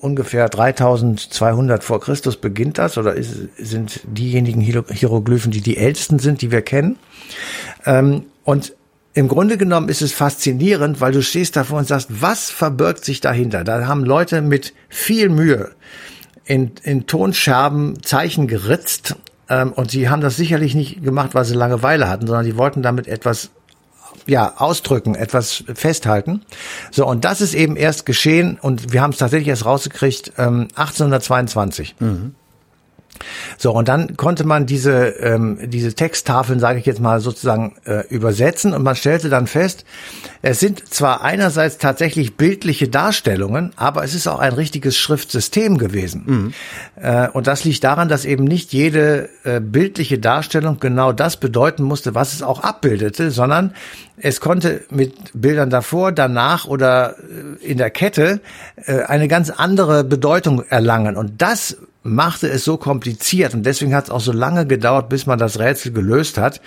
ungefähr 0.01 0.49
3200 0.49 1.83
vor 1.83 1.99
Christus 1.99 2.37
beginnt 2.37 2.77
das 2.77 2.97
oder 2.97 3.13
ist, 3.13 3.49
sind 3.57 4.01
diejenigen 4.03 4.61
Hieroglyphen, 4.61 5.51
die 5.51 5.61
die 5.61 5.77
ältesten 5.77 6.19
sind, 6.19 6.41
die 6.41 6.51
wir 6.51 6.61
kennen. 6.61 6.97
Ähm, 7.85 8.25
und 8.43 8.73
im 9.13 9.27
Grunde 9.27 9.57
genommen 9.57 9.89
ist 9.89 10.01
es 10.01 10.13
faszinierend, 10.13 11.01
weil 11.01 11.11
du 11.11 11.23
stehst 11.23 11.55
davor 11.55 11.79
und 11.79 11.87
sagst, 11.87 12.21
was 12.21 12.51
verbirgt 12.51 13.03
sich 13.03 13.19
dahinter? 13.19 13.63
Da 13.63 13.87
haben 13.87 14.03
Leute 14.03 14.41
mit 14.41 14.73
viel 14.89 15.29
Mühe 15.29 15.71
in, 16.45 16.73
in 16.83 17.07
Tonscherben 17.07 18.03
Zeichen 18.03 18.47
geritzt 18.47 19.15
ähm, 19.49 19.71
und 19.73 19.91
sie 19.91 20.09
haben 20.09 20.21
das 20.21 20.37
sicherlich 20.37 20.75
nicht 20.75 21.03
gemacht, 21.03 21.33
weil 21.33 21.45
sie 21.45 21.55
Langeweile 21.55 22.09
hatten, 22.09 22.27
sondern 22.27 22.45
die 22.45 22.57
wollten 22.57 22.81
damit 22.81 23.07
etwas 23.07 23.51
ja, 24.25 24.53
ausdrücken, 24.57 25.15
etwas 25.15 25.63
festhalten. 25.73 26.43
So, 26.91 27.05
und 27.07 27.25
das 27.25 27.41
ist 27.41 27.53
eben 27.53 27.75
erst 27.75 28.05
geschehen 28.05 28.57
und 28.61 28.93
wir 28.93 29.01
haben 29.01 29.11
es 29.11 29.17
tatsächlich 29.17 29.47
erst 29.47 29.65
rausgekriegt 29.65 30.33
ähm, 30.37 30.67
1822. 30.75 31.95
Mhm. 31.99 32.35
So, 33.57 33.71
und 33.71 33.87
dann 33.87 34.17
konnte 34.17 34.45
man 34.45 34.65
diese, 34.65 35.07
ähm, 35.19 35.59
diese 35.63 35.93
Texttafeln, 35.93 36.59
sage 36.59 36.79
ich 36.79 36.85
jetzt 36.85 36.99
mal, 36.99 37.19
sozusagen 37.19 37.75
äh, 37.85 38.07
übersetzen 38.09 38.73
und 38.73 38.83
man 38.83 38.95
stellte 38.95 39.29
dann 39.29 39.47
fest, 39.47 39.85
es 40.41 40.59
sind 40.59 40.93
zwar 40.93 41.23
einerseits 41.23 41.77
tatsächlich 41.77 42.37
bildliche 42.37 42.87
Darstellungen, 42.87 43.73
aber 43.75 44.03
es 44.03 44.13
ist 44.13 44.27
auch 44.27 44.39
ein 44.39 44.53
richtiges 44.53 44.97
Schriftsystem 44.97 45.77
gewesen. 45.77 46.23
Mhm. 46.25 46.53
Äh, 47.01 47.29
und 47.29 47.47
das 47.47 47.63
liegt 47.63 47.83
daran, 47.83 48.09
dass 48.09 48.25
eben 48.25 48.43
nicht 48.43 48.73
jede 48.73 49.29
äh, 49.43 49.59
bildliche 49.59 50.19
Darstellung 50.19 50.79
genau 50.79 51.11
das 51.11 51.37
bedeuten 51.37 51.83
musste, 51.83 52.15
was 52.15 52.33
es 52.33 52.43
auch 52.43 52.61
abbildete, 52.61 53.31
sondern 53.31 53.73
es 54.19 54.39
konnte 54.41 54.83
mit 54.89 55.13
Bildern 55.33 55.69
davor, 55.69 56.11
danach 56.11 56.65
oder 56.65 57.15
äh, 57.19 57.65
in 57.65 57.77
der 57.77 57.89
Kette 57.89 58.41
äh, 58.85 59.03
eine 59.03 59.27
ganz 59.27 59.49
andere 59.49 60.03
Bedeutung 60.03 60.63
erlangen. 60.63 61.15
Und 61.15 61.41
das 61.41 61.77
machte 62.07 62.49
es 62.49 62.63
so 62.63 62.77
kompliziert 62.77 63.53
und 63.53 63.65
deswegen 63.65 63.93
hat 63.93 64.05
es 64.05 64.09
auch 64.09 64.19
so 64.19 64.31
lange 64.31 64.65
gedauert, 64.65 65.09
bis 65.09 65.25
man 65.25 65.37
das 65.37 65.59
Rätsel 65.59 65.91
gelöst 65.91 66.37
hat. 66.37 66.61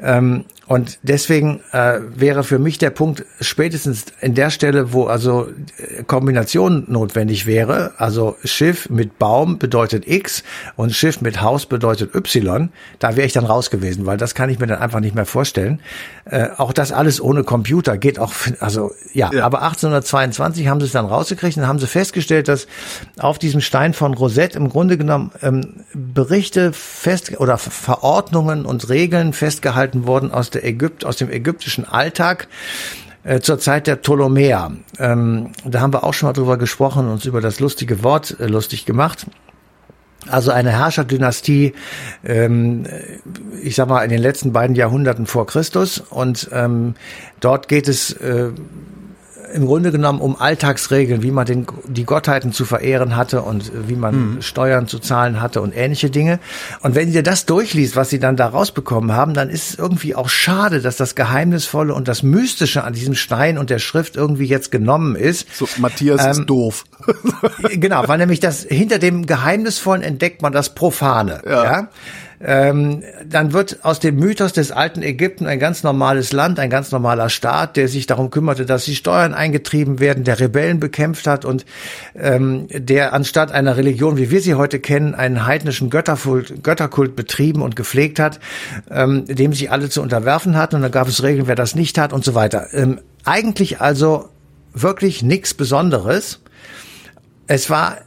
Ähm, 0.00 0.44
und 0.66 0.98
deswegen 1.02 1.60
äh, 1.70 2.00
wäre 2.14 2.42
für 2.42 2.58
mich 2.58 2.78
der 2.78 2.90
Punkt 2.90 3.24
spätestens 3.40 4.06
in 4.20 4.34
der 4.34 4.50
Stelle, 4.50 4.92
wo 4.92 5.04
also 5.04 5.46
äh, 5.78 6.02
Kombination 6.02 6.84
notwendig 6.88 7.46
wäre, 7.46 7.92
also 7.98 8.36
Schiff 8.42 8.90
mit 8.90 9.18
Baum 9.18 9.58
bedeutet 9.58 10.08
X 10.08 10.42
und 10.74 10.92
Schiff 10.92 11.20
mit 11.20 11.40
Haus 11.40 11.66
bedeutet 11.66 12.16
Y, 12.16 12.70
da 12.98 13.14
wäre 13.14 13.26
ich 13.26 13.32
dann 13.32 13.44
raus 13.44 13.70
gewesen, 13.70 14.06
weil 14.06 14.16
das 14.16 14.34
kann 14.34 14.50
ich 14.50 14.58
mir 14.58 14.66
dann 14.66 14.80
einfach 14.80 14.98
nicht 14.98 15.14
mehr 15.14 15.26
vorstellen. 15.26 15.80
Äh, 16.24 16.48
auch 16.56 16.72
das 16.72 16.90
alles 16.90 17.20
ohne 17.20 17.44
Computer 17.44 17.96
geht 17.96 18.18
auch, 18.18 18.32
also 18.58 18.90
ja, 19.12 19.30
ja. 19.32 19.44
aber 19.44 19.62
1822 19.62 20.66
haben 20.66 20.80
sie 20.80 20.86
es 20.86 20.92
dann 20.92 21.06
rausgekriegt 21.06 21.56
und 21.58 21.68
haben 21.68 21.78
sie 21.78 21.86
festgestellt, 21.86 22.48
dass 22.48 22.66
auf 23.18 23.38
diesem 23.38 23.60
Stein 23.60 23.94
von 23.94 24.14
Rosette 24.14 24.58
im 24.58 24.68
Grunde 24.68 24.85
genommen 24.88 25.32
ähm, 25.42 25.84
Berichte 25.92 26.72
fest 26.72 27.38
oder 27.38 27.58
Verordnungen 27.58 28.64
und 28.64 28.88
Regeln 28.88 29.32
festgehalten 29.32 30.06
wurden 30.06 30.30
aus 30.30 30.50
der 30.50 30.64
Ägypt, 30.64 31.04
aus 31.04 31.16
dem 31.16 31.30
ägyptischen 31.30 31.84
Alltag 31.84 32.48
äh, 33.24 33.40
zur 33.40 33.58
Zeit 33.58 33.88
der 33.88 33.96
Ptolemäer. 33.96 34.72
Ähm, 34.98 35.50
da 35.64 35.80
haben 35.80 35.92
wir 35.92 36.04
auch 36.04 36.14
schon 36.14 36.28
mal 36.28 36.32
drüber 36.32 36.56
gesprochen, 36.56 37.08
uns 37.08 37.24
über 37.24 37.40
das 37.40 37.58
lustige 37.58 38.04
Wort 38.04 38.36
äh, 38.38 38.46
lustig 38.46 38.86
gemacht. 38.86 39.26
Also 40.28 40.50
eine 40.50 40.70
Herrscherdynastie, 40.70 41.74
ähm, 42.24 42.86
ich 43.62 43.76
sag 43.76 43.88
mal, 43.88 44.02
in 44.02 44.10
den 44.10 44.20
letzten 44.20 44.52
beiden 44.52 44.74
Jahrhunderten 44.76 45.26
vor 45.26 45.46
Christus. 45.46 45.98
Und 45.98 46.48
ähm, 46.52 46.94
dort 47.40 47.68
geht 47.68 47.88
es 47.88 48.12
äh, 48.12 48.50
im 49.52 49.66
Grunde 49.66 49.92
genommen 49.92 50.20
um 50.20 50.40
Alltagsregeln, 50.40 51.22
wie 51.22 51.30
man 51.30 51.46
den, 51.46 51.66
die 51.86 52.04
Gottheiten 52.04 52.52
zu 52.52 52.64
verehren 52.64 53.16
hatte 53.16 53.42
und 53.42 53.72
wie 53.88 53.96
man 53.96 54.34
mhm. 54.34 54.42
Steuern 54.42 54.86
zu 54.86 54.98
zahlen 54.98 55.40
hatte 55.40 55.60
und 55.60 55.76
ähnliche 55.76 56.10
Dinge. 56.10 56.38
Und 56.82 56.94
wenn 56.94 57.12
ihr 57.12 57.22
das 57.22 57.46
durchliest, 57.46 57.96
was 57.96 58.10
sie 58.10 58.18
dann 58.18 58.36
da 58.36 58.48
rausbekommen 58.48 59.12
haben, 59.12 59.34
dann 59.34 59.50
ist 59.50 59.70
es 59.70 59.78
irgendwie 59.78 60.14
auch 60.14 60.28
schade, 60.28 60.80
dass 60.80 60.96
das 60.96 61.14
Geheimnisvolle 61.14 61.94
und 61.94 62.08
das 62.08 62.22
Mystische 62.22 62.84
an 62.84 62.92
diesem 62.92 63.14
Stein 63.14 63.58
und 63.58 63.70
der 63.70 63.78
Schrift 63.78 64.16
irgendwie 64.16 64.46
jetzt 64.46 64.70
genommen 64.70 65.16
ist. 65.16 65.46
So, 65.54 65.68
Matthias 65.78 66.24
ähm, 66.24 66.30
ist 66.30 66.44
doof. 66.46 66.84
genau, 67.72 68.06
weil 68.06 68.18
nämlich 68.18 68.40
das 68.40 68.62
hinter 68.62 68.98
dem 68.98 69.26
Geheimnisvollen 69.26 70.02
entdeckt 70.02 70.42
man 70.42 70.52
das 70.52 70.74
Profane. 70.74 71.42
ja? 71.46 71.64
ja? 71.64 71.88
Ähm, 72.40 73.02
dann 73.24 73.52
wird 73.52 73.84
aus 73.84 73.98
dem 73.98 74.16
Mythos 74.16 74.52
des 74.52 74.70
alten 74.70 75.02
Ägypten 75.02 75.46
ein 75.46 75.58
ganz 75.58 75.82
normales 75.82 76.32
Land, 76.32 76.58
ein 76.58 76.68
ganz 76.68 76.92
normaler 76.92 77.30
Staat, 77.30 77.76
der 77.76 77.88
sich 77.88 78.06
darum 78.06 78.30
kümmerte, 78.30 78.66
dass 78.66 78.84
die 78.84 78.94
Steuern 78.94 79.32
eingetrieben 79.32 80.00
werden, 80.00 80.24
der 80.24 80.38
Rebellen 80.38 80.78
bekämpft 80.78 81.26
hat 81.26 81.44
und 81.44 81.64
ähm, 82.14 82.66
der 82.70 83.14
anstatt 83.14 83.52
einer 83.52 83.76
Religion, 83.76 84.18
wie 84.18 84.30
wir 84.30 84.40
sie 84.40 84.54
heute 84.54 84.80
kennen, 84.80 85.14
einen 85.14 85.46
heidnischen 85.46 85.88
Götterkult, 85.88 86.62
Götterkult 86.62 87.16
betrieben 87.16 87.62
und 87.62 87.74
gepflegt 87.74 88.18
hat, 88.18 88.38
ähm, 88.90 89.24
dem 89.26 89.52
sich 89.52 89.70
alle 89.70 89.88
zu 89.88 90.02
unterwerfen 90.02 90.56
hatten. 90.56 90.76
Und 90.76 90.82
da 90.82 90.88
gab 90.88 91.08
es 91.08 91.22
Regeln, 91.22 91.46
wer 91.46 91.54
das 91.54 91.74
nicht 91.74 91.96
hat 91.96 92.12
und 92.12 92.24
so 92.24 92.34
weiter. 92.34 92.66
Ähm, 92.72 93.00
eigentlich 93.24 93.80
also 93.80 94.28
wirklich 94.74 95.22
nichts 95.22 95.54
Besonderes. 95.54 96.40
Es 97.46 97.70
war 97.70 97.98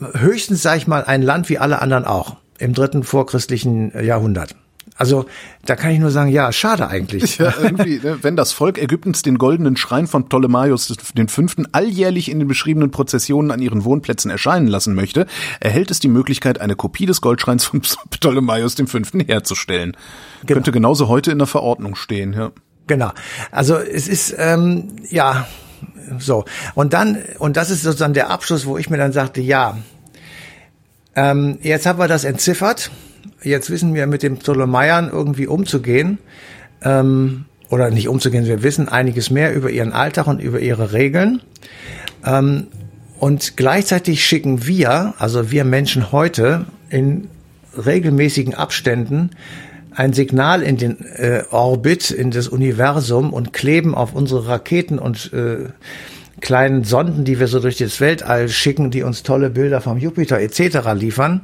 höchstens, 0.00 0.62
sag 0.62 0.76
ich 0.78 0.86
mal, 0.88 1.04
ein 1.04 1.22
Land 1.22 1.48
wie 1.48 1.58
alle 1.58 1.80
anderen 1.80 2.04
auch 2.04 2.39
im 2.60 2.74
dritten 2.74 3.02
vorchristlichen 3.02 3.92
Jahrhundert. 4.04 4.54
Also 4.96 5.24
da 5.64 5.76
kann 5.76 5.92
ich 5.92 5.98
nur 5.98 6.10
sagen, 6.10 6.30
ja, 6.30 6.52
schade 6.52 6.88
eigentlich. 6.88 7.38
Ja, 7.38 7.54
irgendwie, 7.62 8.00
ne, 8.00 8.18
wenn 8.22 8.36
das 8.36 8.52
Volk 8.52 8.76
Ägyptens 8.76 9.22
den 9.22 9.38
goldenen 9.38 9.76
Schrein 9.76 10.06
von 10.06 10.28
Ptolemaios 10.28 10.94
V. 11.26 11.42
alljährlich 11.72 12.30
in 12.30 12.38
den 12.38 12.48
beschriebenen 12.48 12.90
Prozessionen 12.90 13.50
an 13.50 13.62
ihren 13.62 13.84
Wohnplätzen 13.84 14.30
erscheinen 14.30 14.66
lassen 14.66 14.94
möchte, 14.94 15.26
erhält 15.58 15.90
es 15.90 16.00
die 16.00 16.08
Möglichkeit, 16.08 16.60
eine 16.60 16.76
Kopie 16.76 17.06
des 17.06 17.22
Goldschreins 17.22 17.64
von 17.64 17.80
Ptolemaios 18.10 18.74
V. 18.74 18.98
herzustellen. 19.26 19.96
Genau. 20.42 20.56
Könnte 20.56 20.72
genauso 20.72 21.08
heute 21.08 21.30
in 21.30 21.38
der 21.38 21.46
Verordnung 21.46 21.94
stehen, 21.94 22.34
ja. 22.34 22.52
Genau. 22.86 23.12
Also 23.52 23.76
es 23.76 24.08
ist 24.08 24.34
ähm, 24.36 24.96
ja 25.08 25.46
so 26.18 26.44
und 26.74 26.92
dann 26.92 27.18
und 27.38 27.56
das 27.56 27.70
ist 27.70 27.82
sozusagen 27.82 28.14
der 28.14 28.30
Abschluss, 28.30 28.66
wo 28.66 28.76
ich 28.76 28.90
mir 28.90 28.98
dann 28.98 29.12
sagte, 29.12 29.40
ja, 29.40 29.78
ähm, 31.16 31.58
jetzt 31.62 31.86
haben 31.86 31.98
wir 31.98 32.08
das 32.08 32.24
entziffert. 32.24 32.90
Jetzt 33.42 33.70
wissen 33.70 33.94
wir 33.94 34.06
mit 34.06 34.22
den 34.22 34.38
Ptolemaiern 34.38 35.10
irgendwie 35.12 35.46
umzugehen. 35.46 36.18
Ähm, 36.82 37.44
oder 37.70 37.90
nicht 37.90 38.08
umzugehen, 38.08 38.46
wir 38.46 38.62
wissen 38.62 38.88
einiges 38.88 39.30
mehr 39.30 39.54
über 39.54 39.70
ihren 39.70 39.92
Alltag 39.92 40.26
und 40.26 40.40
über 40.40 40.60
ihre 40.60 40.92
Regeln. 40.92 41.40
Ähm, 42.26 42.66
und 43.18 43.56
gleichzeitig 43.56 44.24
schicken 44.24 44.66
wir, 44.66 45.14
also 45.18 45.50
wir 45.50 45.64
Menschen 45.64 46.10
heute, 46.10 46.66
in 46.88 47.28
regelmäßigen 47.76 48.54
Abständen 48.54 49.30
ein 49.92 50.12
Signal 50.12 50.62
in 50.62 50.76
den 50.76 51.04
äh, 51.16 51.44
Orbit, 51.50 52.10
in 52.10 52.30
das 52.30 52.48
Universum 52.48 53.32
und 53.32 53.52
kleben 53.52 53.94
auf 53.94 54.14
unsere 54.14 54.48
Raketen 54.48 54.98
und 54.98 55.32
äh, 55.32 55.68
kleinen 56.40 56.84
Sonden, 56.84 57.24
die 57.24 57.38
wir 57.38 57.48
so 57.48 57.60
durch 57.60 57.76
das 57.76 58.00
Weltall 58.00 58.48
schicken, 58.48 58.90
die 58.90 59.02
uns 59.02 59.22
tolle 59.22 59.50
Bilder 59.50 59.80
vom 59.80 59.98
Jupiter 59.98 60.40
etc. 60.40 60.92
liefern, 60.94 61.42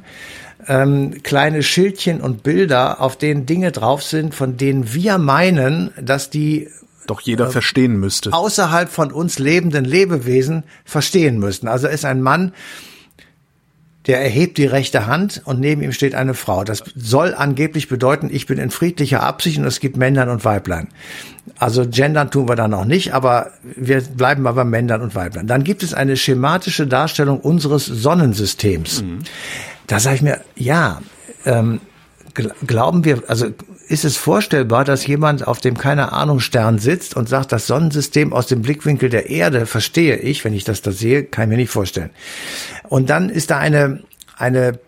ähm, 0.67 1.21
kleine 1.23 1.63
Schildchen 1.63 2.21
und 2.21 2.43
Bilder, 2.43 3.01
auf 3.01 3.17
denen 3.17 3.45
Dinge 3.45 3.71
drauf 3.71 4.03
sind, 4.03 4.35
von 4.35 4.57
denen 4.57 4.93
wir 4.93 5.17
meinen, 5.17 5.91
dass 6.01 6.29
die 6.29 6.69
doch 7.07 7.21
jeder 7.21 7.47
äh, 7.47 7.51
verstehen 7.51 7.99
müsste. 7.99 8.33
Außerhalb 8.33 8.89
von 8.89 9.11
uns 9.11 9.39
lebenden 9.39 9.85
Lebewesen 9.85 10.63
verstehen 10.85 11.39
müssten. 11.39 11.67
Also 11.67 11.87
ist 11.87 12.05
ein 12.05 12.21
Mann, 12.21 12.51
der 14.07 14.21
erhebt 14.21 14.57
die 14.57 14.65
rechte 14.65 15.05
Hand 15.05 15.41
und 15.45 15.59
neben 15.59 15.81
ihm 15.81 15.91
steht 15.91 16.15
eine 16.15 16.33
Frau. 16.33 16.63
Das 16.63 16.83
soll 16.95 17.35
angeblich 17.35 17.89
bedeuten, 17.89 18.29
ich 18.31 18.45
bin 18.45 18.57
in 18.57 18.71
friedlicher 18.71 19.21
Absicht 19.21 19.59
und 19.59 19.65
es 19.65 19.79
gibt 19.79 19.97
Männern 19.97 20.29
und 20.29 20.45
Weiblein. 20.45 20.87
Also 21.59 21.85
gendern 21.87 22.31
tun 22.31 22.47
wir 22.47 22.55
da 22.55 22.67
noch 22.67 22.85
nicht, 22.85 23.13
aber 23.13 23.51
wir 23.63 24.01
bleiben 24.01 24.43
mal 24.43 24.53
bei 24.53 24.63
Männern 24.63 25.01
und 25.01 25.13
Weiblein. 25.13 25.47
Dann 25.47 25.63
gibt 25.63 25.83
es 25.83 25.93
eine 25.93 26.15
schematische 26.15 26.87
Darstellung 26.87 27.39
unseres 27.39 27.85
Sonnensystems. 27.85 29.01
Mhm. 29.01 29.19
Da 29.87 29.99
sage 29.99 30.15
ich 30.15 30.21
mir, 30.21 30.41
ja, 30.55 31.01
ähm, 31.45 31.81
glauben 32.65 33.03
wir, 33.03 33.23
also 33.27 33.47
ist 33.87 34.05
es 34.05 34.17
vorstellbar, 34.17 34.83
dass 34.83 35.07
jemand 35.07 35.47
auf 35.47 35.59
dem 35.59 35.77
keine 35.77 36.11
Ahnung 36.11 36.39
Stern 36.39 36.77
sitzt 36.77 37.15
und 37.15 37.29
sagt, 37.29 37.51
das 37.51 37.67
Sonnensystem 37.67 38.33
aus 38.33 38.47
dem 38.47 38.61
Blickwinkel 38.61 39.09
der 39.09 39.29
Erde 39.29 39.65
verstehe 39.65 40.17
ich, 40.17 40.43
wenn 40.43 40.53
ich 40.53 40.65
das 40.65 40.81
da 40.81 40.91
sehe, 40.91 41.23
kann 41.23 41.45
ich 41.45 41.49
mir 41.49 41.57
nicht 41.57 41.71
vorstellen. 41.71 42.09
Und 42.89 43.09
dann 43.09 43.29
ist 43.29 43.51
da 43.51 43.57
eine 43.57 44.01
eine 44.37 44.79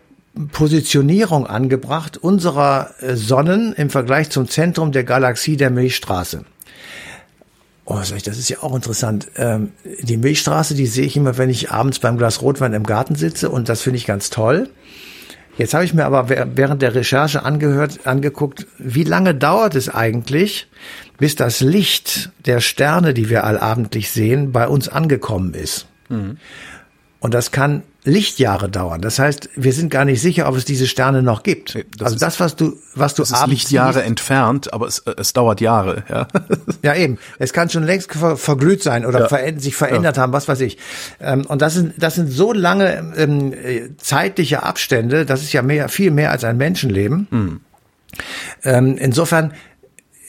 Positionierung 0.52 1.46
angebracht 1.46 2.16
unserer 2.16 2.94
äh, 3.00 3.16
Sonnen 3.16 3.72
im 3.74 3.90
Vergleich 3.90 4.30
zum 4.30 4.48
Zentrum 4.48 4.92
der 4.92 5.04
Galaxie 5.04 5.56
der 5.56 5.70
Milchstraße. 5.70 6.44
Oh, 7.84 7.98
das 7.98 8.38
ist 8.38 8.48
ja 8.48 8.62
auch 8.62 8.74
interessant. 8.74 9.26
Ähm, 9.36 9.72
die 10.00 10.16
Milchstraße, 10.16 10.74
die 10.74 10.86
sehe 10.86 11.04
ich 11.04 11.16
immer, 11.16 11.36
wenn 11.36 11.50
ich 11.50 11.72
abends 11.72 11.98
beim 11.98 12.16
Glas 12.16 12.40
Rotwein 12.40 12.72
im 12.72 12.84
Garten 12.84 13.16
sitze 13.16 13.50
und 13.50 13.68
das 13.68 13.82
finde 13.82 13.96
ich 13.96 14.06
ganz 14.06 14.30
toll. 14.30 14.70
Jetzt 15.58 15.74
habe 15.74 15.84
ich 15.84 15.92
mir 15.92 16.06
aber 16.06 16.28
während 16.56 16.80
der 16.80 16.94
Recherche 16.94 17.44
angehört, 17.44 18.06
angeguckt, 18.06 18.66
wie 18.78 19.02
lange 19.02 19.34
dauert 19.34 19.74
es 19.74 19.88
eigentlich, 19.88 20.68
bis 21.18 21.34
das 21.34 21.60
Licht 21.60 22.30
der 22.46 22.60
Sterne, 22.60 23.12
die 23.12 23.28
wir 23.28 23.44
allabendlich 23.44 24.10
sehen, 24.12 24.52
bei 24.52 24.68
uns 24.68 24.88
angekommen 24.88 25.52
ist. 25.54 25.86
Mhm. 26.08 26.38
Und 27.18 27.34
das 27.34 27.50
kann 27.50 27.82
Lichtjahre 28.04 28.70
dauern. 28.70 29.02
Das 29.02 29.18
heißt, 29.18 29.50
wir 29.56 29.72
sind 29.72 29.90
gar 29.90 30.04
nicht 30.06 30.22
sicher, 30.22 30.48
ob 30.48 30.56
es 30.56 30.64
diese 30.64 30.86
Sterne 30.86 31.22
noch 31.22 31.42
gibt. 31.42 31.74
Das 31.96 32.06
also 32.06 32.18
das, 32.18 32.40
was 32.40 32.56
du, 32.56 32.78
was 32.94 33.14
du 33.14 33.22
das 33.22 33.32
ist 33.32 33.46
Lichtjahre 33.46 33.94
siehst, 33.94 34.06
entfernt, 34.06 34.72
aber 34.72 34.86
es, 34.86 35.02
es 35.18 35.34
dauert 35.34 35.60
Jahre. 35.60 36.04
Ja. 36.08 36.26
ja, 36.82 36.94
eben. 36.94 37.18
Es 37.38 37.52
kann 37.52 37.68
schon 37.68 37.84
längst 37.84 38.12
ver 38.12 38.38
verglüht 38.38 38.82
sein 38.82 39.04
oder 39.04 39.20
ja. 39.20 39.28
ver 39.28 39.60
sich 39.60 39.76
verändert 39.76 40.16
ja. 40.16 40.22
haben, 40.22 40.32
was 40.32 40.48
weiß 40.48 40.60
ich. 40.62 40.78
Ähm, 41.20 41.44
und 41.46 41.60
das 41.60 41.74
sind, 41.74 41.94
das 41.98 42.14
sind 42.14 42.30
so 42.30 42.52
lange 42.54 43.12
ähm, 43.16 43.52
zeitliche 43.98 44.62
Abstände. 44.62 45.26
Das 45.26 45.42
ist 45.42 45.52
ja 45.52 45.60
mehr, 45.60 45.90
viel 45.90 46.10
mehr 46.10 46.30
als 46.30 46.44
ein 46.44 46.56
Menschenleben. 46.56 47.28
Mhm. 47.30 47.60
Ähm, 48.64 48.96
insofern 48.98 49.52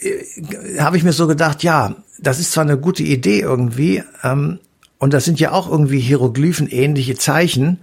äh, 0.01 0.79
habe 0.79 0.97
ich 0.97 1.03
mir 1.03 1.13
so 1.13 1.25
gedacht, 1.27 1.63
ja, 1.63 1.95
das 2.19 2.39
ist 2.39 2.51
zwar 2.51 2.65
eine 2.65 2.77
gute 2.77 3.03
Idee 3.03 3.39
irgendwie. 3.39 4.03
Ähm, 4.23 4.59
und 5.01 5.13
das 5.13 5.25
sind 5.25 5.39
ja 5.39 5.51
auch 5.51 5.67
irgendwie 5.67 5.99
Hieroglyphen 5.99 6.67
ähnliche 6.67 7.15
Zeichen. 7.15 7.79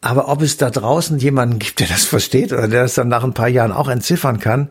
Aber 0.00 0.28
ob 0.28 0.42
es 0.42 0.56
da 0.56 0.70
draußen 0.70 1.18
jemanden 1.18 1.58
gibt, 1.58 1.80
der 1.80 1.88
das 1.88 2.04
versteht 2.04 2.52
oder 2.52 2.68
der 2.68 2.82
das 2.84 2.94
dann 2.94 3.08
nach 3.08 3.24
ein 3.24 3.34
paar 3.34 3.48
Jahren 3.48 3.72
auch 3.72 3.88
entziffern 3.88 4.38
kann, 4.38 4.68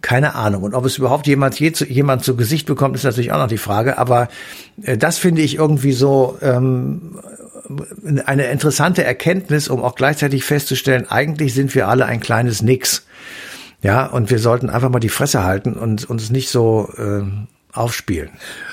keine 0.00 0.36
Ahnung. 0.36 0.62
Und 0.62 0.74
ob 0.74 0.84
es 0.84 0.98
überhaupt 0.98 1.26
jemand, 1.26 1.58
je 1.58 1.72
zu, 1.72 1.86
jemand 1.86 2.22
zu 2.22 2.36
Gesicht 2.36 2.68
bekommt, 2.68 2.94
ist 2.94 3.02
natürlich 3.02 3.32
auch 3.32 3.38
noch 3.38 3.48
die 3.48 3.58
Frage. 3.58 3.98
Aber 3.98 4.28
äh, 4.80 4.96
das 4.96 5.18
finde 5.18 5.42
ich 5.42 5.56
irgendwie 5.56 5.90
so 5.90 6.38
ähm, 6.40 7.18
eine 8.24 8.46
interessante 8.46 9.02
Erkenntnis, 9.02 9.66
um 9.66 9.82
auch 9.82 9.96
gleichzeitig 9.96 10.44
festzustellen, 10.44 11.10
eigentlich 11.10 11.52
sind 11.52 11.74
wir 11.74 11.88
alle 11.88 12.06
ein 12.06 12.20
kleines 12.20 12.62
Nix. 12.62 13.06
Ja, 13.82 14.06
und 14.06 14.30
wir 14.30 14.38
sollten 14.38 14.70
einfach 14.70 14.90
mal 14.90 15.00
die 15.00 15.08
Fresse 15.08 15.42
halten 15.42 15.72
und 15.72 16.08
uns 16.08 16.30
nicht 16.30 16.48
so 16.48 16.88
äh, 16.96 17.24
aufspielen. 17.72 18.30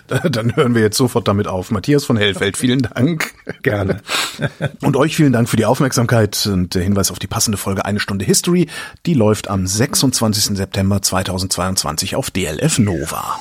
Dann 0.07 0.55
hören 0.55 0.75
wir 0.75 0.81
jetzt 0.81 0.97
sofort 0.97 1.27
damit 1.27 1.47
auf. 1.47 1.71
Matthias 1.71 2.05
von 2.05 2.17
Hellfeld, 2.17 2.57
vielen 2.57 2.81
Dank. 2.81 3.33
Gerne. 3.61 4.01
Und 4.81 4.95
euch 4.95 5.15
vielen 5.15 5.33
Dank 5.33 5.49
für 5.49 5.57
die 5.57 5.65
Aufmerksamkeit 5.65 6.47
und 6.47 6.75
der 6.75 6.83
Hinweis 6.83 7.11
auf 7.11 7.19
die 7.19 7.27
passende 7.27 7.57
Folge 7.57 7.85
Eine 7.85 7.99
Stunde 7.99 8.25
History. 8.25 8.67
Die 9.05 9.13
läuft 9.13 9.49
am 9.49 9.67
26. 9.67 10.57
September 10.57 11.01
2022 11.01 12.15
auf 12.15 12.31
DLF 12.31 12.79
Nova. 12.79 13.39